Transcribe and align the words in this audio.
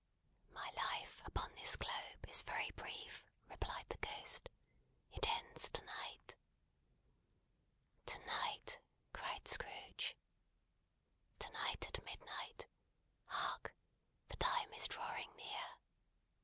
"My 0.49 0.67
life 0.75 1.21
upon 1.25 1.53
this 1.53 1.75
globe, 1.75 2.25
is 2.27 2.41
very 2.41 2.71
brief," 2.71 3.23
replied 3.47 3.85
the 3.89 3.99
Ghost. 3.99 4.49
"It 5.11 5.29
ends 5.29 5.69
to 5.69 5.83
night." 5.83 6.35
"To 8.07 8.17
night!" 8.25 8.79
cried 9.13 9.47
Scrooge. 9.47 10.17
"To 11.37 11.51
night 11.51 11.85
at 11.87 12.03
midnight. 12.03 12.65
Hark! 13.27 13.75
The 14.29 14.37
time 14.37 14.73
is 14.73 14.87
drawing 14.87 15.35
near." 15.35 15.77